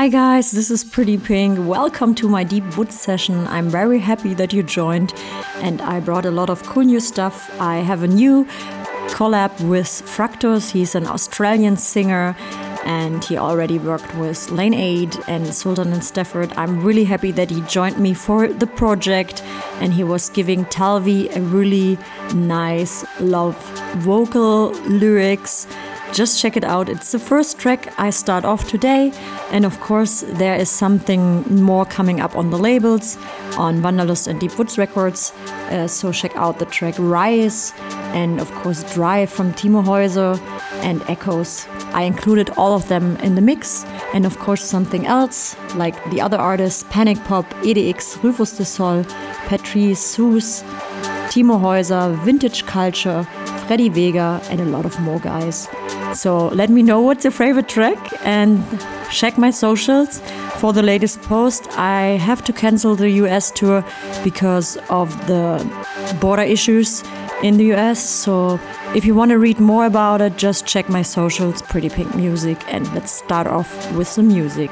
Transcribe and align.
Hi 0.00 0.08
guys, 0.08 0.52
this 0.52 0.70
is 0.70 0.82
Pretty 0.82 1.18
Pink. 1.18 1.58
Welcome 1.68 2.14
to 2.14 2.26
my 2.26 2.42
Deep 2.42 2.64
Wood 2.78 2.90
session. 2.90 3.46
I'm 3.48 3.68
very 3.68 3.98
happy 3.98 4.32
that 4.32 4.50
you 4.50 4.62
joined 4.62 5.12
and 5.56 5.82
I 5.82 6.00
brought 6.00 6.24
a 6.24 6.30
lot 6.30 6.48
of 6.48 6.62
cool 6.62 6.84
new 6.84 7.00
stuff. 7.00 7.50
I 7.60 7.80
have 7.80 8.02
a 8.02 8.08
new 8.08 8.46
collab 9.10 9.52
with 9.60 9.90
Fractures. 10.08 10.70
He's 10.70 10.94
an 10.94 11.06
Australian 11.06 11.76
singer 11.76 12.34
and 12.86 13.22
he 13.22 13.36
already 13.36 13.78
worked 13.78 14.14
with 14.14 14.50
Lane 14.50 14.72
8 14.72 15.28
and 15.28 15.54
Sultan 15.54 15.92
and 15.92 16.02
Shepard. 16.02 16.50
I'm 16.56 16.82
really 16.82 17.04
happy 17.04 17.30
that 17.32 17.50
he 17.50 17.60
joined 17.60 17.98
me 17.98 18.14
for 18.14 18.48
the 18.48 18.66
project 18.66 19.42
and 19.80 19.92
he 19.92 20.02
was 20.02 20.30
giving 20.30 20.64
Talvi 20.64 21.28
a 21.36 21.42
really 21.42 21.98
nice 22.32 23.04
love 23.20 23.54
vocal 23.96 24.70
lyrics 24.88 25.66
just 26.12 26.40
check 26.40 26.56
it 26.56 26.64
out. 26.64 26.88
It's 26.88 27.12
the 27.12 27.18
first 27.18 27.58
track 27.58 27.92
I 27.98 28.10
start 28.10 28.44
off 28.44 28.68
today, 28.68 29.12
and 29.50 29.64
of 29.64 29.80
course, 29.80 30.24
there 30.26 30.56
is 30.56 30.68
something 30.68 31.42
more 31.62 31.84
coming 31.84 32.20
up 32.20 32.36
on 32.36 32.50
the 32.50 32.58
labels 32.58 33.16
on 33.56 33.82
Wanderlust 33.82 34.26
and 34.26 34.40
Deep 34.40 34.58
Woods 34.58 34.78
Records. 34.78 35.32
Uh, 35.70 35.86
so 35.86 36.12
check 36.12 36.36
out 36.36 36.58
the 36.58 36.66
track 36.66 36.94
Rise, 36.98 37.72
and 38.12 38.40
of 38.40 38.50
course, 38.52 38.82
Drive 38.92 39.30
from 39.30 39.52
Timo 39.52 39.84
Häuser 39.84 40.38
and 40.82 41.02
Echoes. 41.08 41.66
I 41.92 42.02
included 42.02 42.50
all 42.56 42.74
of 42.74 42.88
them 42.88 43.16
in 43.18 43.34
the 43.34 43.40
mix, 43.40 43.84
and 44.12 44.26
of 44.26 44.38
course, 44.38 44.62
something 44.62 45.06
else 45.06 45.56
like 45.74 45.96
the 46.10 46.20
other 46.20 46.38
artists 46.38 46.84
Panic 46.90 47.22
Pop, 47.24 47.48
EDX, 47.62 48.18
Rüfüs 48.18 48.56
Du 48.56 48.64
Sol, 48.64 49.04
Patrice, 49.46 50.00
Seuss, 50.00 50.62
Timo 51.30 51.60
Häuser, 51.60 52.14
Vintage 52.24 52.66
Culture, 52.66 53.24
Freddy 53.66 53.88
Vega, 53.88 54.40
and 54.50 54.60
a 54.60 54.64
lot 54.64 54.84
of 54.84 54.98
more 55.00 55.20
guys. 55.20 55.68
So 56.14 56.48
let 56.48 56.70
me 56.70 56.82
know 56.82 57.00
what's 57.00 57.24
your 57.24 57.30
favorite 57.30 57.68
track 57.68 57.98
and 58.24 58.62
check 59.10 59.38
my 59.38 59.50
socials 59.50 60.20
for 60.58 60.72
the 60.72 60.82
latest 60.82 61.22
post. 61.22 61.68
I 61.78 62.18
have 62.18 62.44
to 62.44 62.52
cancel 62.52 62.96
the 62.96 63.10
US 63.22 63.50
tour 63.50 63.84
because 64.24 64.76
of 64.88 65.08
the 65.26 65.64
border 66.20 66.42
issues 66.42 67.02
in 67.42 67.56
the 67.56 67.72
US. 67.74 67.98
So 68.02 68.60
if 68.94 69.04
you 69.04 69.14
want 69.14 69.30
to 69.30 69.38
read 69.38 69.60
more 69.60 69.86
about 69.86 70.20
it, 70.20 70.36
just 70.36 70.66
check 70.66 70.88
my 70.88 71.02
socials, 71.02 71.62
Pretty 71.62 71.88
Pink 71.88 72.14
Music, 72.14 72.58
and 72.68 72.92
let's 72.94 73.12
start 73.12 73.46
off 73.46 73.70
with 73.92 74.08
some 74.08 74.28
music. 74.28 74.70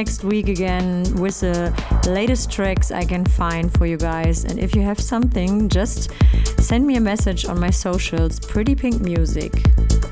Next 0.00 0.24
week 0.24 0.48
again 0.48 1.04
with 1.16 1.40
the 1.40 1.70
latest 2.08 2.50
tracks 2.50 2.90
I 2.90 3.04
can 3.04 3.22
find 3.22 3.70
for 3.76 3.84
you 3.84 3.98
guys. 3.98 4.44
And 4.46 4.58
if 4.58 4.74
you 4.74 4.80
have 4.80 4.98
something, 4.98 5.68
just 5.68 6.10
send 6.58 6.86
me 6.86 6.96
a 6.96 7.00
message 7.02 7.44
on 7.44 7.60
my 7.60 7.68
socials, 7.68 8.40
Pretty 8.40 8.74
Pink 8.74 9.02
Music. 9.02 9.52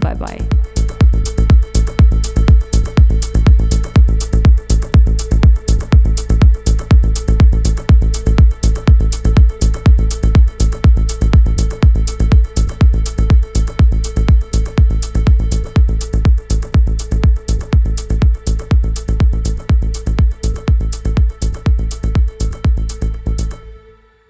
Bye 0.01 0.13
bye. 0.13 0.58